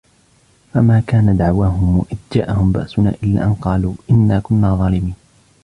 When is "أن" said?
3.45-3.53